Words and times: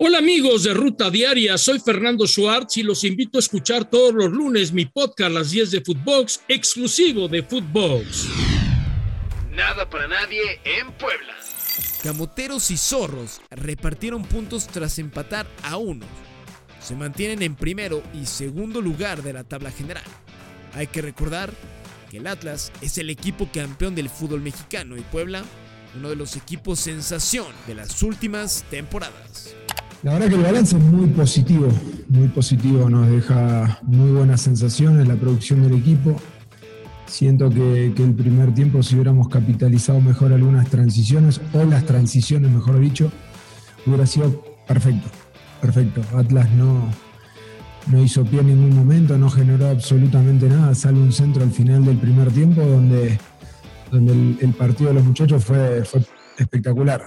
Hola 0.00 0.18
amigos 0.18 0.62
de 0.62 0.74
Ruta 0.74 1.10
Diaria, 1.10 1.58
soy 1.58 1.80
Fernando 1.80 2.24
Schwartz 2.24 2.76
y 2.76 2.84
los 2.84 3.02
invito 3.02 3.36
a 3.36 3.40
escuchar 3.40 3.84
todos 3.84 4.14
los 4.14 4.30
lunes 4.30 4.72
mi 4.72 4.84
podcast 4.84 5.32
Las 5.32 5.50
10 5.50 5.72
de 5.72 5.80
Footbox, 5.80 6.42
exclusivo 6.46 7.26
de 7.26 7.42
Footbox. 7.42 8.28
Nada 9.50 9.90
para 9.90 10.06
nadie 10.06 10.60
en 10.62 10.92
Puebla. 10.92 11.34
Camoteros 12.04 12.70
y 12.70 12.76
zorros 12.76 13.40
repartieron 13.50 14.22
puntos 14.22 14.68
tras 14.68 15.00
empatar 15.00 15.48
a 15.64 15.78
uno. 15.78 16.06
Se 16.80 16.94
mantienen 16.94 17.42
en 17.42 17.56
primero 17.56 18.00
y 18.14 18.26
segundo 18.26 18.80
lugar 18.80 19.24
de 19.24 19.32
la 19.32 19.42
tabla 19.42 19.72
general. 19.72 20.04
Hay 20.74 20.86
que 20.86 21.02
recordar 21.02 21.52
que 22.08 22.18
el 22.18 22.28
Atlas 22.28 22.70
es 22.82 22.98
el 22.98 23.10
equipo 23.10 23.50
campeón 23.52 23.96
del 23.96 24.08
fútbol 24.08 24.42
mexicano 24.42 24.96
y 24.96 25.00
Puebla 25.00 25.42
uno 25.96 26.10
de 26.10 26.16
los 26.16 26.36
equipos 26.36 26.78
sensación 26.80 27.46
de 27.66 27.74
las 27.74 28.02
últimas 28.02 28.64
temporadas. 28.70 29.54
La 30.04 30.12
verdad 30.12 30.28
que 30.28 30.34
el 30.36 30.42
balance 30.42 30.76
es 30.76 30.82
muy 30.82 31.08
positivo, 31.08 31.68
muy 32.08 32.28
positivo, 32.28 32.88
nos 32.88 33.10
deja 33.10 33.80
muy 33.82 34.12
buenas 34.12 34.40
sensaciones 34.40 35.08
la 35.08 35.16
producción 35.16 35.60
del 35.62 35.74
equipo. 35.74 36.14
Siento 37.06 37.50
que, 37.50 37.86
el 37.86 38.14
primer 38.14 38.54
tiempo 38.54 38.80
si 38.84 38.94
hubiéramos 38.94 39.28
capitalizado 39.28 40.00
mejor 40.00 40.32
algunas 40.32 40.68
transiciones, 40.70 41.40
o 41.52 41.64
las 41.64 41.84
transiciones 41.84 42.48
mejor 42.48 42.78
dicho, 42.78 43.10
hubiera 43.86 44.06
sido 44.06 44.40
perfecto, 44.68 45.08
perfecto. 45.60 46.00
Atlas 46.16 46.48
no, 46.52 46.88
no 47.88 48.00
hizo 48.00 48.24
pie 48.24 48.40
en 48.40 48.48
ningún 48.48 48.76
momento, 48.76 49.18
no 49.18 49.28
generó 49.30 49.66
absolutamente 49.66 50.48
nada, 50.48 50.76
salvo 50.76 51.00
un 51.00 51.12
centro 51.12 51.42
al 51.42 51.50
final 51.50 51.84
del 51.84 51.96
primer 51.96 52.30
tiempo 52.30 52.60
donde, 52.60 53.18
donde 53.90 54.12
el, 54.12 54.54
partido 54.56 54.90
de 54.90 54.94
los 54.94 55.04
muchachos 55.04 55.44
fue, 55.44 55.84
fue 55.84 56.02
espectacular. 56.38 57.02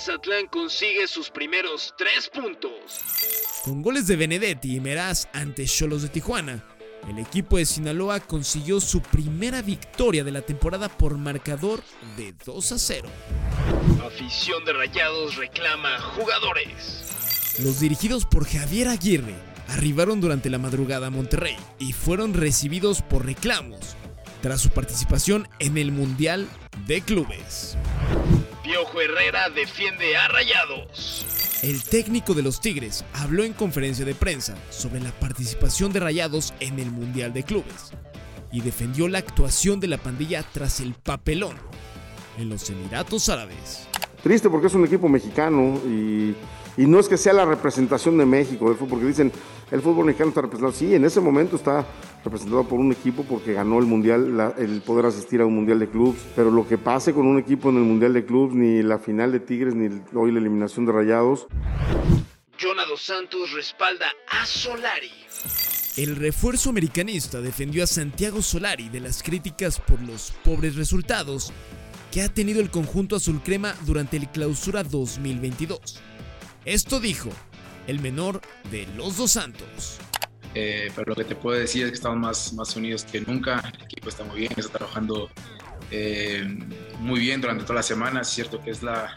Mazatlán 0.00 0.46
consigue 0.46 1.06
sus 1.06 1.28
primeros 1.28 1.92
tres 1.98 2.30
puntos. 2.32 2.72
Con 3.62 3.82
goles 3.82 4.06
de 4.06 4.16
Benedetti 4.16 4.76
y 4.76 4.80
Meraz 4.80 5.28
ante 5.34 5.66
Cholos 5.66 6.00
de 6.00 6.08
Tijuana, 6.08 6.64
el 7.06 7.18
equipo 7.18 7.58
de 7.58 7.66
Sinaloa 7.66 8.18
consiguió 8.20 8.80
su 8.80 9.02
primera 9.02 9.60
victoria 9.60 10.24
de 10.24 10.30
la 10.30 10.40
temporada 10.40 10.88
por 10.88 11.18
marcador 11.18 11.82
de 12.16 12.32
2 12.46 12.72
a 12.72 12.78
0. 12.78 13.08
Afición 14.06 14.64
de 14.64 14.72
Rayados 14.72 15.36
reclama 15.36 16.00
jugadores. 16.16 17.58
Los 17.62 17.78
dirigidos 17.80 18.24
por 18.24 18.48
Javier 18.48 18.88
Aguirre 18.88 19.34
arribaron 19.68 20.22
durante 20.22 20.48
la 20.48 20.56
madrugada 20.56 21.08
a 21.08 21.10
Monterrey 21.10 21.58
y 21.78 21.92
fueron 21.92 22.32
recibidos 22.32 23.02
por 23.02 23.26
reclamos 23.26 23.98
tras 24.40 24.62
su 24.62 24.70
participación 24.70 25.46
en 25.58 25.76
el 25.76 25.92
Mundial 25.92 26.48
de 26.86 27.02
Clubes. 27.02 27.76
Piojo 28.70 29.00
Herrera 29.00 29.50
defiende 29.50 30.16
a 30.16 30.28
Rayados. 30.28 31.26
El 31.60 31.82
técnico 31.82 32.34
de 32.34 32.42
los 32.42 32.60
Tigres 32.60 33.04
habló 33.14 33.42
en 33.42 33.52
conferencia 33.52 34.04
de 34.04 34.14
prensa 34.14 34.54
sobre 34.70 35.00
la 35.00 35.10
participación 35.10 35.92
de 35.92 35.98
Rayados 35.98 36.54
en 36.60 36.78
el 36.78 36.92
Mundial 36.92 37.32
de 37.32 37.42
Clubes 37.42 37.92
y 38.52 38.60
defendió 38.60 39.08
la 39.08 39.18
actuación 39.18 39.80
de 39.80 39.88
la 39.88 39.98
pandilla 39.98 40.44
tras 40.52 40.78
el 40.78 40.94
papelón 40.94 41.56
en 42.38 42.48
los 42.48 42.70
Emiratos 42.70 43.28
Árabes. 43.28 43.88
Triste 44.22 44.48
porque 44.48 44.68
es 44.68 44.74
un 44.74 44.84
equipo 44.84 45.08
mexicano 45.08 45.80
y 45.84 46.36
y 46.76 46.86
no 46.86 46.98
es 46.98 47.08
que 47.08 47.16
sea 47.16 47.32
la 47.32 47.44
representación 47.44 48.16
de 48.16 48.24
México 48.24 48.74
porque 48.88 49.04
dicen, 49.04 49.30
el 49.70 49.82
fútbol 49.82 50.06
mexicano 50.06 50.30
está 50.30 50.40
representado. 50.40 50.72
Sí, 50.72 50.94
en 50.94 51.04
ese 51.04 51.20
momento 51.20 51.56
está 51.56 51.84
representado 52.24 52.64
por 52.64 52.78
un 52.78 52.92
equipo 52.92 53.24
porque 53.24 53.52
ganó 53.52 53.78
el 53.78 53.86
mundial, 53.86 54.54
el 54.58 54.80
poder 54.82 55.06
asistir 55.06 55.40
a 55.40 55.46
un 55.46 55.54
mundial 55.54 55.78
de 55.78 55.88
clubes. 55.88 56.20
Pero 56.36 56.50
lo 56.50 56.66
que 56.66 56.78
pase 56.78 57.12
con 57.12 57.26
un 57.26 57.38
equipo 57.38 57.70
en 57.70 57.76
el 57.76 57.82
mundial 57.82 58.12
de 58.12 58.24
clubes, 58.24 58.54
ni 58.54 58.82
la 58.82 58.98
final 58.98 59.32
de 59.32 59.40
Tigres, 59.40 59.74
ni 59.74 60.02
hoy 60.14 60.32
la 60.32 60.40
eliminación 60.40 60.86
de 60.86 60.92
Rayados. 60.92 61.46
Jonado 62.60 62.96
Santos 62.96 63.52
respalda 63.52 64.06
a 64.30 64.44
Solari. 64.44 65.10
El 65.96 66.16
refuerzo 66.16 66.70
americanista 66.70 67.40
defendió 67.40 67.82
a 67.82 67.86
Santiago 67.86 68.42
Solari 68.42 68.88
de 68.88 69.00
las 69.00 69.22
críticas 69.22 69.80
por 69.80 70.00
los 70.02 70.32
pobres 70.44 70.76
resultados 70.76 71.52
que 72.10 72.22
ha 72.22 72.28
tenido 72.28 72.60
el 72.60 72.70
conjunto 72.70 73.16
azul 73.16 73.42
crema 73.42 73.74
durante 73.86 74.16
el 74.16 74.28
clausura 74.28 74.82
2022. 74.82 76.00
Esto 76.64 77.00
dijo 77.00 77.30
el 77.86 78.00
menor 78.00 78.40
de 78.70 78.86
los 78.96 79.16
dos 79.16 79.32
santos. 79.32 79.98
Eh, 80.54 80.90
pero 80.94 81.10
lo 81.10 81.14
que 81.14 81.24
te 81.24 81.36
puedo 81.36 81.58
decir 81.58 81.84
es 81.84 81.90
que 81.90 81.94
estamos 81.94 82.18
más, 82.18 82.52
más 82.54 82.76
unidos 82.76 83.04
que 83.04 83.20
nunca. 83.20 83.62
El 83.76 83.84
equipo 83.84 84.08
está 84.08 84.24
muy 84.24 84.40
bien, 84.40 84.52
está 84.56 84.78
trabajando 84.78 85.30
eh, 85.90 86.44
muy 86.98 87.20
bien 87.20 87.40
durante 87.40 87.64
toda 87.64 87.76
la 87.76 87.82
semana. 87.82 88.22
Es 88.22 88.28
cierto 88.28 88.60
que 88.60 88.70
es 88.70 88.82
la, 88.82 89.14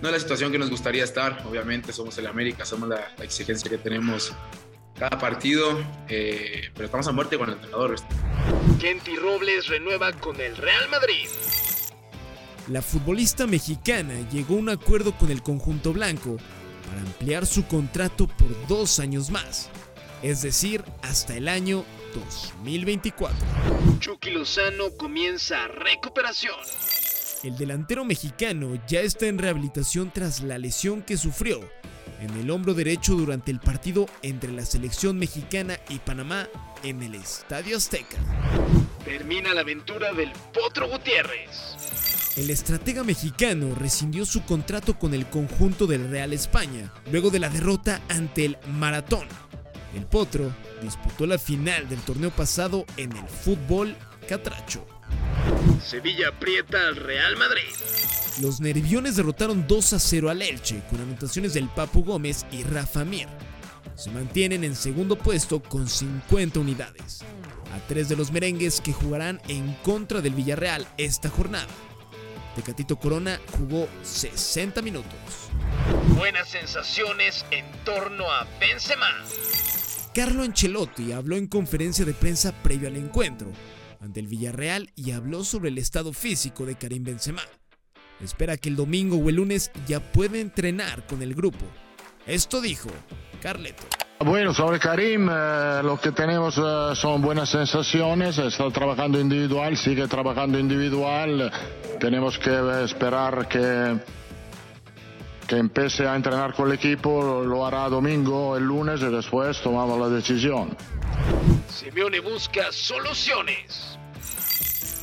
no 0.00 0.08
es 0.08 0.12
la 0.12 0.20
situación 0.20 0.52
que 0.52 0.58
nos 0.58 0.70
gustaría 0.70 1.04
estar. 1.04 1.44
Obviamente 1.48 1.92
somos 1.92 2.16
el 2.18 2.26
América, 2.26 2.64
somos 2.64 2.88
la, 2.88 3.14
exigencia 3.22 3.70
que 3.70 3.78
tenemos 3.78 4.32
cada 4.98 5.18
partido, 5.18 5.82
eh, 6.08 6.70
pero 6.74 6.86
estamos 6.86 7.06
a 7.08 7.12
muerte 7.12 7.38
con 7.38 7.48
el 7.48 7.54
entrenador. 7.54 7.96
Kenty 8.78 9.16
Robles 9.16 9.66
renueva 9.68 10.12
con 10.12 10.40
el 10.40 10.56
Real 10.56 10.88
Madrid. 10.90 11.28
La 12.68 12.82
futbolista 12.82 13.46
mexicana 13.46 14.14
llegó 14.30 14.54
a 14.54 14.58
un 14.58 14.68
acuerdo 14.68 15.16
con 15.16 15.30
el 15.30 15.42
conjunto 15.42 15.92
blanco 15.92 16.36
para 16.86 17.00
ampliar 17.00 17.46
su 17.46 17.66
contrato 17.66 18.28
por 18.28 18.66
dos 18.68 19.00
años 19.00 19.30
más, 19.30 19.70
es 20.22 20.42
decir, 20.42 20.84
hasta 21.02 21.36
el 21.36 21.48
año 21.48 21.84
2024. 22.14 23.38
Chucky 24.00 24.30
Lozano 24.30 24.90
comienza 24.96 25.68
recuperación. 25.68 26.56
El 27.42 27.56
delantero 27.56 28.04
mexicano 28.04 28.80
ya 28.86 29.00
está 29.00 29.26
en 29.26 29.38
rehabilitación 29.38 30.10
tras 30.12 30.42
la 30.42 30.58
lesión 30.58 31.02
que 31.02 31.16
sufrió 31.16 31.60
en 32.20 32.30
el 32.38 32.50
hombro 32.50 32.74
derecho 32.74 33.14
durante 33.14 33.50
el 33.50 33.60
partido 33.60 34.06
entre 34.22 34.52
la 34.52 34.64
selección 34.64 35.18
mexicana 35.18 35.78
y 35.88 35.98
Panamá 35.98 36.48
en 36.82 37.02
el 37.02 37.14
Estadio 37.14 37.76
Azteca. 37.76 38.18
Termina 39.04 39.54
la 39.54 39.62
aventura 39.62 40.12
del 40.12 40.30
Potro 40.52 40.88
Gutiérrez. 40.88 41.76
El 42.36 42.50
estratega 42.50 43.02
mexicano 43.02 43.74
rescindió 43.74 44.24
su 44.24 44.44
contrato 44.44 44.98
con 44.98 45.14
el 45.14 45.26
conjunto 45.26 45.86
del 45.86 46.08
Real 46.10 46.32
España 46.32 46.92
luego 47.10 47.30
de 47.30 47.40
la 47.40 47.48
derrota 47.48 48.00
ante 48.08 48.44
el 48.44 48.58
Maratón. 48.72 49.26
El 49.94 50.06
Potro 50.06 50.54
disputó 50.82 51.26
la 51.26 51.38
final 51.38 51.88
del 51.88 52.00
torneo 52.00 52.30
pasado 52.30 52.84
en 52.96 53.12
el 53.16 53.26
fútbol 53.26 53.96
catracho. 54.28 54.86
Sevilla 55.84 56.28
aprieta 56.28 56.78
al 56.88 56.96
Real 56.96 57.36
Madrid. 57.36 57.62
Los 58.40 58.60
nerviones 58.60 59.16
derrotaron 59.16 59.66
2 59.66 59.92
a 59.94 59.98
0 59.98 60.30
al 60.30 60.42
Elche 60.42 60.82
con 60.88 61.00
anotaciones 61.00 61.54
del 61.54 61.68
Papu 61.68 62.04
Gómez 62.04 62.46
y 62.52 62.62
Rafa 62.62 63.04
Mir. 63.04 63.28
Se 63.96 64.10
mantienen 64.10 64.64
en 64.64 64.76
segundo 64.76 65.16
puesto 65.18 65.60
con 65.60 65.88
50 65.88 66.60
unidades, 66.60 67.22
a 67.74 67.86
tres 67.86 68.08
de 68.08 68.16
los 68.16 68.30
merengues 68.32 68.80
que 68.80 68.92
jugarán 68.92 69.40
en 69.48 69.74
contra 69.82 70.20
del 70.20 70.34
Villarreal 70.34 70.86
esta 70.96 71.28
jornada. 71.28 71.66
Tecatito 72.54 72.96
Corona 72.96 73.38
jugó 73.58 73.88
60 74.02 74.80
minutos. 74.82 75.12
Buenas 76.16 76.48
sensaciones 76.48 77.44
en 77.50 77.64
torno 77.84 78.30
a 78.30 78.46
Benzema. 78.58 79.24
Carlo 80.12 80.42
Ancelotti 80.42 81.12
habló 81.12 81.36
en 81.36 81.46
conferencia 81.46 82.04
de 82.04 82.14
prensa 82.14 82.52
previo 82.62 82.88
al 82.88 82.96
encuentro 82.96 83.52
ante 84.00 84.18
el 84.18 84.26
Villarreal 84.26 84.90
y 84.96 85.12
habló 85.12 85.44
sobre 85.44 85.68
el 85.68 85.78
estado 85.78 86.12
físico 86.12 86.66
de 86.66 86.74
Karim 86.74 87.04
Benzema. 87.04 87.42
Espera 88.20 88.56
que 88.56 88.70
el 88.70 88.76
domingo 88.76 89.16
o 89.16 89.28
el 89.28 89.36
lunes 89.36 89.70
ya 89.86 90.00
pueda 90.00 90.38
entrenar 90.38 91.06
con 91.06 91.22
el 91.22 91.34
grupo. 91.34 91.64
Esto 92.26 92.60
dijo 92.60 92.88
Carleto. 93.40 93.84
Bueno, 94.18 94.52
sobre 94.52 94.80
Karim, 94.80 95.28
eh, 95.30 95.80
lo 95.84 95.98
que 96.00 96.10
tenemos 96.10 96.58
eh, 96.58 96.94
son 96.94 97.22
buenas 97.22 97.48
sensaciones, 97.48 98.36
está 98.36 98.68
trabajando 98.70 99.18
individual, 99.18 99.76
sigue 99.76 100.08
trabajando 100.08 100.58
individual, 100.58 101.50
tenemos 102.00 102.36
que 102.38 102.84
esperar 102.84 103.48
que, 103.48 103.96
que 105.50 105.56
empiece 105.56 106.06
a 106.06 106.14
entrenar 106.14 106.54
con 106.54 106.68
el 106.68 106.74
equipo, 106.74 107.42
lo 107.44 107.66
hará 107.66 107.88
domingo, 107.88 108.56
el 108.56 108.62
lunes 108.62 109.00
y 109.00 109.06
después 109.06 109.60
tomamos 109.60 109.98
la 109.98 110.08
decisión. 110.08 110.76
Simeone 111.68 112.20
busca 112.20 112.70
soluciones. 112.70 113.98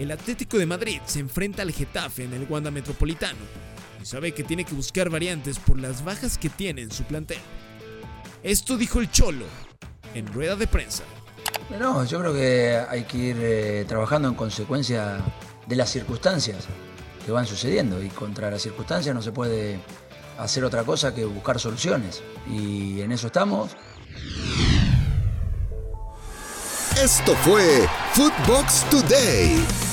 El 0.00 0.10
Atlético 0.10 0.58
de 0.58 0.66
Madrid 0.66 1.00
se 1.04 1.20
enfrenta 1.20 1.62
al 1.62 1.70
Getafe 1.70 2.24
en 2.24 2.32
el 2.32 2.46
Wanda 2.50 2.72
Metropolitano 2.72 3.38
y 4.02 4.04
sabe 4.04 4.32
que 4.32 4.42
tiene 4.42 4.64
que 4.64 4.74
buscar 4.74 5.10
variantes 5.10 5.60
por 5.60 5.78
las 5.78 6.04
bajas 6.04 6.36
que 6.38 6.48
tiene 6.48 6.82
en 6.82 6.90
su 6.90 7.04
plantel. 7.04 7.38
Esto 8.42 8.76
dijo 8.76 8.98
el 8.98 9.12
Cholo 9.12 9.46
en 10.12 10.26
rueda 10.26 10.56
de 10.56 10.66
prensa. 10.66 11.04
No, 11.78 12.04
yo 12.04 12.18
creo 12.18 12.34
que 12.34 12.82
hay 12.88 13.04
que 13.04 13.16
ir 13.16 13.36
eh, 13.38 13.84
trabajando 13.86 14.26
en 14.26 14.34
consecuencia 14.34 15.18
de 15.68 15.76
las 15.76 15.88
circunstancias 15.88 16.66
que 17.24 17.30
van 17.30 17.46
sucediendo 17.46 18.02
y 18.02 18.08
contra 18.08 18.50
las 18.50 18.62
circunstancias 18.62 19.14
no 19.14 19.22
se 19.22 19.30
puede 19.30 19.78
hacer 20.38 20.64
otra 20.64 20.84
cosa 20.84 21.14
que 21.14 21.24
buscar 21.24 21.58
soluciones 21.58 22.22
y 22.48 23.00
en 23.00 23.12
eso 23.12 23.26
estamos. 23.28 23.70
Esto 27.02 27.34
fue 27.36 27.88
Footbox 28.12 28.84
Today. 28.90 29.91